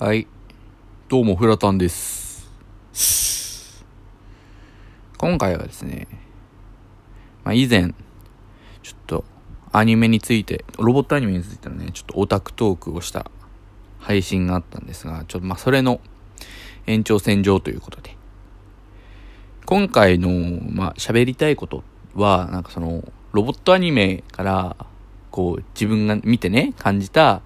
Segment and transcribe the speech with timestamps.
[0.00, 0.28] はい。
[1.08, 2.48] どうも、フラタンです。
[5.16, 6.06] 今回はですね、
[7.42, 7.92] まあ、以前、
[8.84, 9.24] ちょっと、
[9.72, 13.28] アニメについて、ロボットアニメについてのね、ちょっとオタクトークをした
[13.98, 16.00] 配信があったんですが、ちょっとまあ、それの
[16.86, 18.16] 延長線上ということで、
[19.66, 20.30] 今回の、
[20.70, 21.82] まあ、喋りたいこと
[22.14, 23.02] は、なんかその、
[23.32, 24.76] ロボットアニメから、
[25.32, 27.42] こう、自分が見てね、感じた、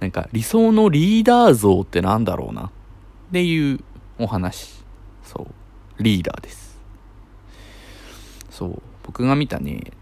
[0.00, 2.70] なんか理想のリーダー像ってなんだろうなっ
[3.32, 3.80] ていう
[4.18, 4.84] お話。
[5.22, 5.46] そ
[5.98, 6.02] う。
[6.02, 6.78] リーダーです。
[8.50, 8.82] そう。
[9.02, 9.92] 僕が見たね、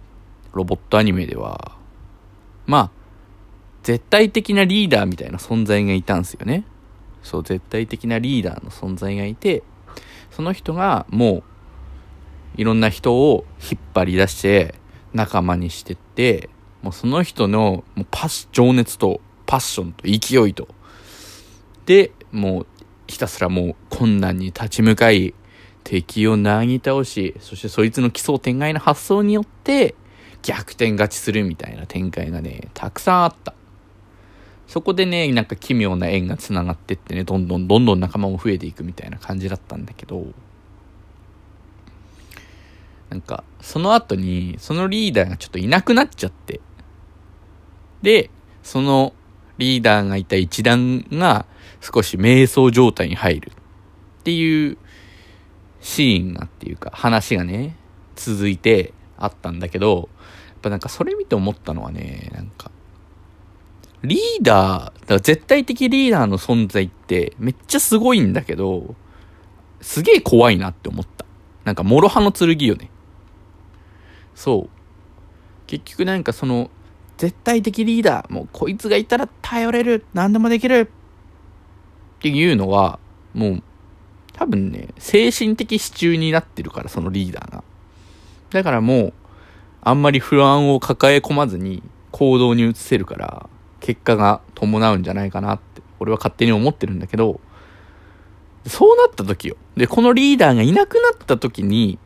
[0.53, 1.77] ロボットアニメでは、
[2.67, 2.91] まあ、
[3.83, 6.65] 絶対的なリーダーみたいな存在がいたんですよね。
[7.23, 9.63] そう、絶対的なリーダーの存在がいて、
[10.31, 11.43] その人がもう、
[12.57, 14.75] いろんな人を引っ張り出して、
[15.13, 16.49] 仲間にしてって、
[16.83, 20.69] もうその人のもうパス、情熱とパッションと勢いと。
[21.87, 22.67] で、もう
[23.07, 25.35] ひたすらもう困難に立ち向かい、
[25.85, 29.95] 敵をなぎ倒し、そしてそいつの奇想天外な発想によって
[30.43, 33.55] 逆転勝ちするみたいな展開がね、たくさんあった。
[34.67, 40.27] そこでね、なんか奇妙な縁が繋がってってね、どんどんどんどん仲間も増えていくみたいな感じだったんだけど、
[43.11, 46.61] なんか、その後に、そのリーダーがちょっといなくなっちゃって、
[48.03, 48.31] で、
[48.63, 49.13] その
[49.59, 51.47] リーダーがいた一団が
[51.81, 53.53] 少し瞑想状態に入る
[54.21, 54.79] っていう
[55.81, 57.77] シーンがっていうか話がね、
[58.17, 60.09] 続いてあったんだけど、
[60.49, 62.71] やっぱなんかそれ見て思ったのはね、なんか、
[64.03, 68.95] リーダー、だから絶対的リーダーの存在ってめっちゃすごいんだけど、
[69.81, 71.27] すげえ怖いなって思った。
[71.65, 72.91] なんか、諸刃の剣よね。
[74.35, 74.71] そう。
[75.67, 76.71] 結局なんかその、
[77.17, 80.91] 絶対的リーダー、もうこいつがいたら頼れる、何でもできる
[82.19, 82.99] っていうのは、
[83.35, 83.63] もう、
[84.33, 87.65] 多分ね、精神的支柱になってるから、そのリーダーが。
[88.51, 89.13] だからもう、
[89.83, 93.49] あんまり不安を抱え込まずに行動に移せるから、
[93.81, 97.41] 結果が伴うんじゃないかなって、俺は勝手に思ってるんだけど、
[98.67, 99.57] そうなった時よ。
[99.77, 101.99] で、このリーダーがいなくなった時に、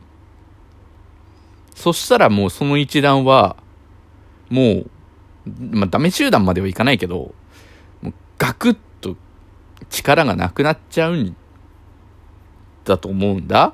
[1.73, 3.55] そしたらもうその一団は、
[4.49, 4.91] もう、
[5.45, 7.33] まあ、ダメ集団まではいかないけど、
[8.01, 9.15] もうガクッと
[9.89, 11.35] 力がなくなっちゃうん
[12.85, 13.73] だと思うんだ。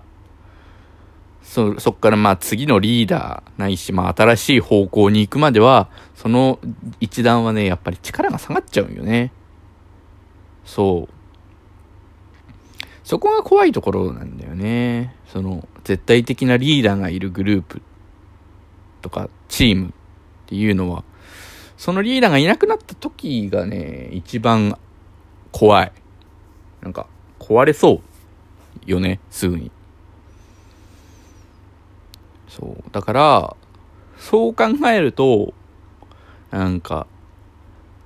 [1.41, 6.59] そ、そっからまあ次のリーダーないし、まあ新しい方向に行くまでは、その
[6.99, 9.31] 一団はね、やっぱり力が下がっちゃうよね。
[10.65, 11.13] そう。
[13.03, 15.15] そこが怖いところなんだよね。
[15.27, 17.81] その、絶対的なリーダーがいるグループ
[19.03, 19.91] とかチームっ
[20.47, 21.03] ていうのは、
[21.77, 24.77] そのリーダーがいなくなった時がね、一番
[25.51, 25.91] 怖い。
[26.81, 27.07] なんか、
[27.39, 28.01] 壊れそ
[28.87, 29.71] うよね、すぐに。
[32.47, 32.83] そう。
[32.91, 33.55] だから、
[34.17, 35.53] そう考えると、
[36.51, 37.07] なんか、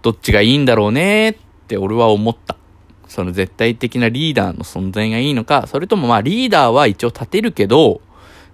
[0.02, 1.36] どっちがいいんだろうねっ
[1.68, 2.56] て俺は思った。
[3.08, 8.02] その絶対的なリーダーの存在がいいのか、それともまあリーダーは一応立てるけど、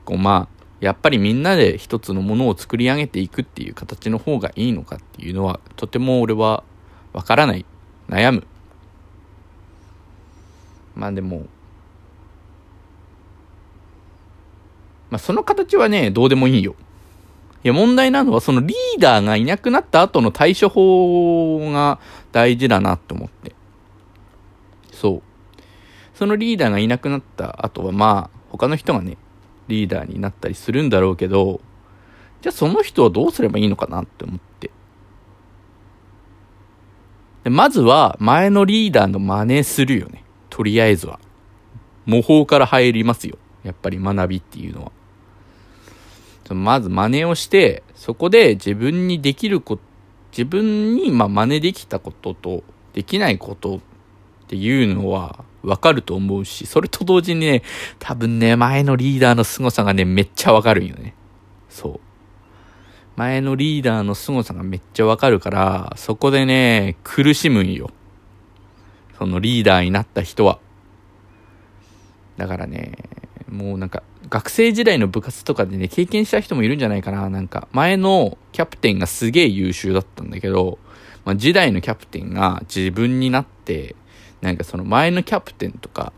[0.05, 0.54] こうまあ、
[0.85, 6.63] やっぱりみんなで一つのものを作り上げていくっていう形の方がいいのかっていうのは、とても俺は
[7.11, 7.65] わからない。
[8.07, 8.45] 悩む。
[10.93, 11.47] まあでも、
[15.09, 16.75] まあその形はね、どうでもいいよ。
[17.63, 21.99] いや問題なのはそのリーダーがいなくなった後の対処法が
[22.31, 23.55] 大事だなって思って。
[24.91, 25.21] そう。
[26.13, 29.17] そのリーダーがいなくなった後はまあ他の人がね、
[29.67, 31.61] リーダーになったりするんだろうけど、
[32.41, 34.71] じゃあその人はどうすればいいのかなって思って。
[37.43, 40.23] でまずは前のリーダーの真似するよね。
[40.49, 41.19] とりあえずは。
[42.05, 43.37] 模倣から入りますよ。
[43.63, 44.91] やっぱり学びっていうのは。
[46.53, 49.81] まず真似をして、そこで自分にできること、
[50.31, 53.79] 自分にまあ真似できたこととできないこと
[54.45, 57.63] っていうのはわかると思うし、それと同時にね、
[57.97, 61.15] 多分ね、前のリーダーの凄さがね、めっちゃわかるんよね。
[61.69, 61.99] そう。
[63.15, 67.89] 前のリーダーの凄さがめっちゃわかるから、そこでね、苦しむんよ。
[69.17, 70.59] そのリーダーになった人は。
[72.37, 72.91] だからね、
[73.49, 77.29] もうなんか、学生時代の部活とかでね、経験した人もいるんじゃないかな。
[77.29, 80.77] なんか、前のキャプテンがすげえ優秀だったんだけど、
[81.23, 83.95] まあ、時代のキャプテンが自分になって、
[84.45, 86.13] なんかその前のキャプテンとか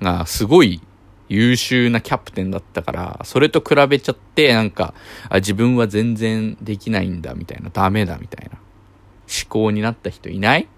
[0.00, 0.80] がすごい
[1.28, 4.94] 優秀なキャプテンだったから、それと比べちゃって、なんか、
[5.28, 10.68] あ、自分は全然できないんだ、みたいな、ダメだ、みたいな、思考になった人いない？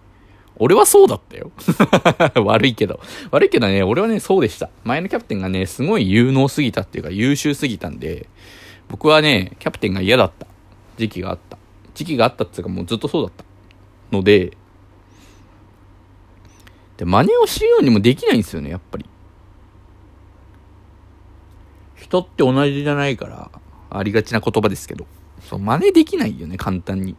[0.61, 1.53] 俺はそうだったよ。
[2.45, 3.01] 悪いけど。
[3.31, 4.71] 悪いけどね、俺はね、そうでした。
[4.85, 8.29] 前のキャプテンがね、すごい有能すぎたっていうか優秀すぎたんで、
[8.89, 10.47] 僕はね、キャプテンが嫌だった
[10.97, 11.59] 時期があった。
[11.95, 13.45] 時期があったっていうかもうずっとそうだった。
[14.11, 14.57] ので、
[16.99, 19.07] で、真似をしようにもできないんですよね、やっぱり。
[21.95, 23.51] 人って同じじゃないから、
[23.91, 25.07] ありがちな言葉ですけど。
[25.41, 27.17] そう、真似できないよね、簡単に。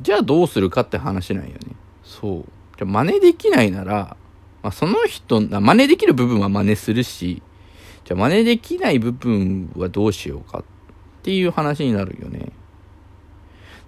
[0.00, 1.58] じゃあどうするかって話なんよね。
[2.04, 2.44] そう。
[2.78, 4.16] じゃ真似できないなら、
[4.62, 7.42] まあ、その人、真似できる部分は真似するし、
[8.04, 10.64] じゃあ真似できない部分はどうしようかっ
[11.22, 12.52] ていう話になるよね。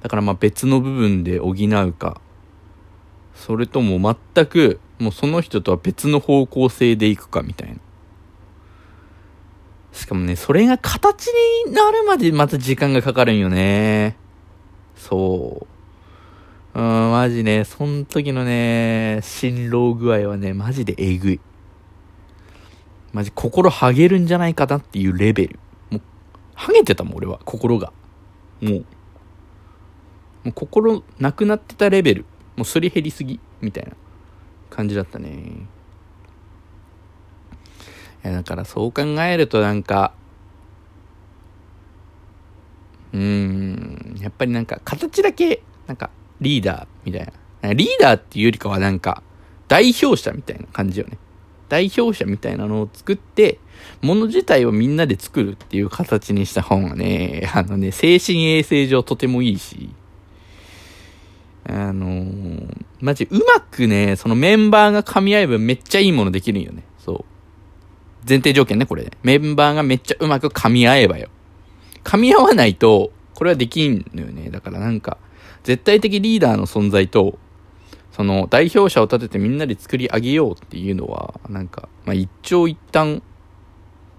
[0.02, 2.20] だからまあ別の部分で補うか、
[3.38, 7.76] それとも全くもうその人とは別の方向性でいくかみたいな。
[9.92, 11.28] しかもね、それが形
[11.66, 14.16] になるまでまた時間がかかるんよね。
[14.96, 15.66] そ
[16.74, 16.78] う。
[16.78, 21.40] うん、マジね、そん時のね、辛労具合はね、マジでえぐい。
[23.12, 25.58] マジ心はげるんじゃないかなっていうレベル。
[25.90, 26.00] もう、
[26.54, 27.92] はげてたもん、俺は、心が。
[28.60, 28.84] もう、も
[30.46, 32.24] う心なくなってたレベル。
[32.58, 33.92] もうすり減りすぎ、みたいな
[34.68, 35.28] 感じだったね。
[38.24, 40.12] いや、だからそう考えるとなんか、
[43.12, 46.10] うーん、やっぱりなんか形だけ、なんか
[46.40, 47.32] リーダーみたい
[47.62, 47.74] な。
[47.74, 49.22] リーダーっていうよりかはなんか
[49.68, 51.16] 代表者みたいな感じよね。
[51.68, 53.60] 代表者みたいなのを作って、
[54.02, 59.87] もの自体をみんなで作るっていう形にした方がね、あのね、精神衛生上とてもいいし、
[61.68, 66.82] あのー、マジうまくね、そのメンバーが噛み合えばめっちゃいいものできるんよね。
[66.98, 67.24] そう。
[68.26, 69.10] 前提条件ね、これ、ね。
[69.22, 71.28] メンバーがめっちゃうまく噛み合えばよ。
[72.04, 74.50] 噛み合わないと、これはできんのよね。
[74.50, 75.18] だからなんか、
[75.62, 77.38] 絶対的リーダーの存在と、
[78.12, 83.22] その代表者を立ててみんなで作り上げようっていうのは、なんか、まあ一長一短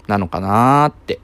[0.06, 1.18] なのかなーって。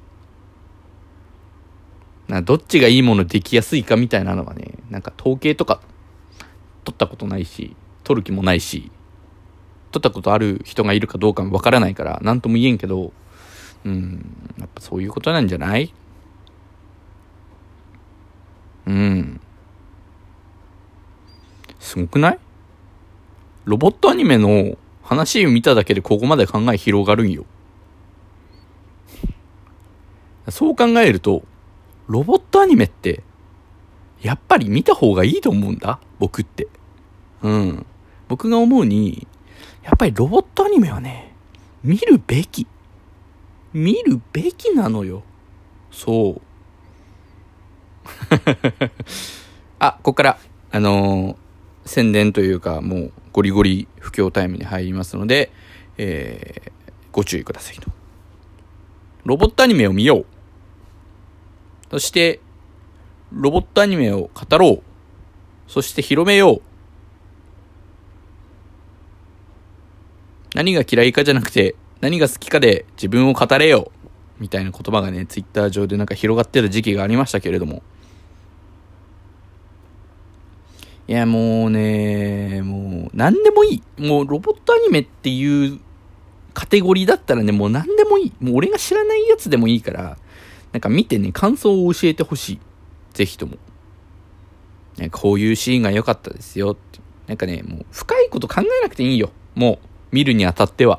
[2.26, 5.81] などっちがいいものできやすいかみたいなのはね、なんか統計とか
[6.86, 7.74] 取ったことないし、
[8.04, 8.92] 取る気もないし、
[9.90, 13.12] 取ったことある人がいるかどうかもわからないから、なんとも言えんけど、
[13.84, 15.92] うん、やっぱそういうことなんじゃない？
[18.86, 19.40] うん。
[21.80, 22.38] すごくない？
[23.64, 27.44] ロボットアニメの話を見ただけでここまで考え広がるんよ。
[30.48, 31.42] そう考えると、
[32.06, 33.24] ロボットアニメって、
[34.22, 36.68] やっぱり見た方がいいと思うんだ、僕って。
[37.42, 37.86] うん。
[38.28, 39.26] 僕が思うに、
[39.84, 41.32] やっぱりロボットアニメはね、
[41.82, 42.66] 見るべき。
[43.72, 45.22] 見るべきなのよ。
[45.90, 46.40] そう。
[49.78, 50.38] あ、ここから、
[50.70, 51.36] あのー、
[51.88, 55.52] 宣伝というか、もうゴリゴリ不況タイムに入りますので、
[55.98, 56.70] えー、
[57.12, 57.90] ご注意くださいと。
[59.24, 60.26] ロボットアニメを見よう。
[61.90, 62.40] そして、
[63.32, 64.82] ロボットアニメを語ろう。
[65.68, 66.62] そして広めよう。
[70.56, 73.92] 何が嫌いかじゃなくて、何が好きかで自分を語れよ。
[74.38, 77.82] みたいな言葉がね、ツイッター上でなんか広がってた時期がありましたけれども。
[81.08, 84.02] いや、もうね、もう、何でもいい。
[84.02, 85.78] もう、ロボットアニメっていう
[86.54, 88.32] カテゴリーだったらね、もう何でもいい。
[88.40, 90.16] もう俺が知らないやつでもいいから、
[90.72, 92.60] なんか見てね、感想を教えてほしい。
[93.12, 93.58] ぜひとも。
[94.96, 97.00] ね、こういうシーンが良かったですよって。
[97.26, 99.32] なんかね、もう深いこと考えなくていいよ。
[99.54, 99.95] もう。
[100.16, 100.99] 見るにあたっては。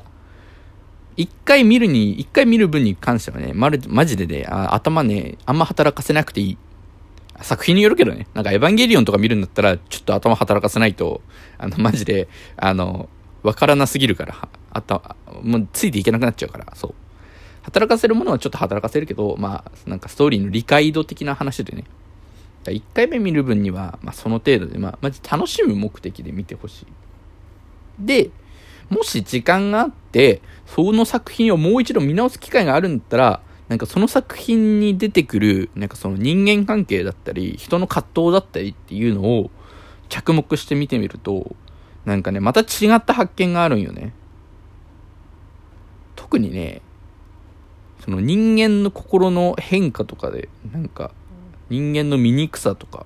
[1.16, 6.58] 一回見るに、一回見る分に関してはね、まる、マジでね、あ頭ね、あんま働かせなくていい。
[7.40, 8.28] 作品によるけどね。
[8.34, 11.20] なんかエヴァンゲリオンとか見るんだったら、ちょっと頭働かせないと、
[11.58, 13.08] あの、マジで、あの、
[13.42, 16.94] わからなすぎるから、あた、もうついていけなくなっちゃうから、そう。
[17.62, 21.82] 働かせるものはちょっと働かせるけど、まあ、なんかストーリーの理解度的な話でね。
[22.64, 26.86] 1回目見る分には、まあその程度で、まあ、マジ楽しむ目的で見てほしい。
[27.98, 28.30] で、
[28.90, 39.50] もし時間があって、その作品をもう一度見直す機会があるんだったら、なんかその作品に出てくる、なんかその人間関係だったり、人の葛藤だったりっていうのを
[40.08, 41.54] 着目して見てみると、
[42.06, 44.14] なんかね、また違った発見があるんよね。
[46.16, 46.80] 特にね、
[48.04, 51.10] その人間の心の変化とかで、なんか
[51.68, 53.04] 人間の醜さとか、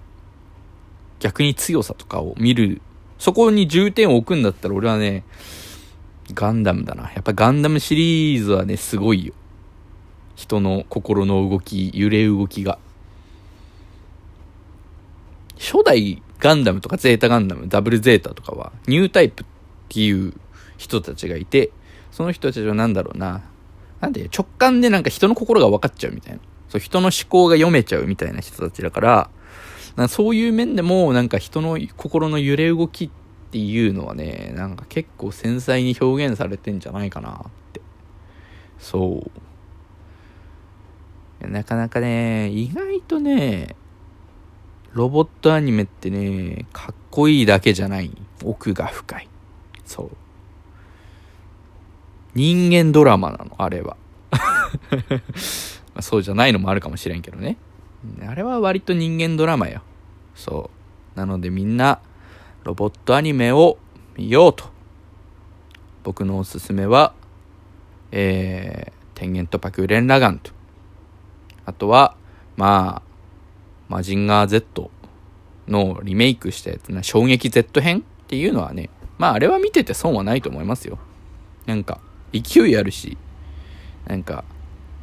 [1.19, 2.81] 逆に強さとかを見る、
[3.19, 5.25] そこに重点を置くんだったら俺はね、
[6.35, 7.11] ガンダムだな。
[7.12, 9.35] やっぱガンダムシリーズはね、すごいよ。
[10.37, 12.79] 人の心の動き、揺れ動きが。
[15.59, 19.47] 初代ガンダムとかゼータガンダム、ダブルゼータとかは、ニュータイプっ
[19.88, 20.35] ていう
[20.76, 21.71] 人たちがいて、
[22.11, 23.43] その人たちは何だろうな。
[24.00, 26.41] なんで直感でなんか人の心が分かっちゃうみたいな。
[26.69, 29.31] そう、人の思考が読めちゃうみたいな人たちだから、
[29.97, 33.11] かそういう面でもなんか人の心の揺れ動きっ
[33.52, 37.82] っていうのはね、なんか結構繊細に表現されてんじゃないかなって。
[38.78, 39.30] そ
[41.42, 41.47] う。
[41.47, 43.76] なかなかね、意外とね、
[44.94, 48.11] ロボットアニメってね、かっこいいだけじゃない。
[48.42, 49.28] 奥が深い。
[49.85, 50.11] そう。
[52.35, 53.99] 人間ドラマなの、あれは。
[56.00, 57.59] そうじゃないのもあるかもしれんけどね。
[58.26, 59.82] あれは割と人間ドラマよ。
[60.35, 60.71] そ
[61.14, 61.18] う。
[61.18, 62.00] なのでみんな、
[62.64, 63.78] ロボットアニメを
[64.16, 64.64] 見ようと。
[66.04, 67.14] 僕のおすすめは、
[68.11, 70.52] えー、天元とパクレンラガンと。
[71.64, 72.16] あとは、
[72.57, 73.12] まあ、
[73.88, 74.90] マジンガー Z
[75.69, 80.99] のリメイクしたやつな、衝撃 Z 編っていうのはね、まああれは見てて損はないと思いますよ。
[81.66, 82.00] なんか、
[82.33, 83.16] 勢いあるし、
[84.07, 84.45] なんか、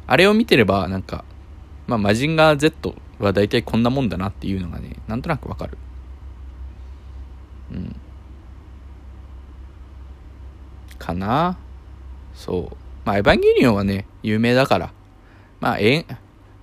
[0.06, 1.24] あれを見てれば、なんか、
[1.86, 5.78] まあマジンガー Z は大体こんなもんだなっていうのがね、なんとなくわかる。
[7.72, 7.96] うん。
[10.98, 11.58] かな？
[12.34, 12.76] そう。
[13.04, 14.92] まあ、エヴァンゲリオンはね、有名だから。
[15.60, 16.06] まあ、え、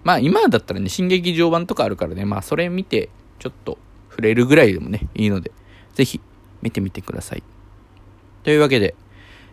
[0.03, 3.09] まあ今だったらね、新劇場版とかあるからね、まあそれ見て、
[3.39, 3.77] ちょっと
[4.09, 5.51] 触れるぐらいでもね、いいので、
[5.93, 6.21] ぜひ
[6.61, 7.43] 見てみてください。
[8.43, 8.95] というわけで、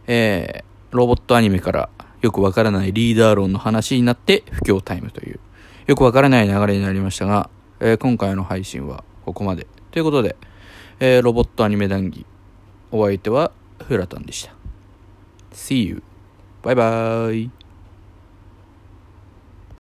[0.07, 1.89] えー、ロボットアニメから
[2.23, 5.41] よくわからないリーダー論の話になって不況タイムという、
[5.87, 9.67] よくわからない流れになりましたが、えー、今回の配信はここまで。
[9.91, 10.37] ということで、
[11.01, 12.25] えー、ロボットアニメ談義、
[12.91, 14.55] お相手はフラタンでした。
[15.53, 16.03] See you.
[16.63, 17.64] バイバイ。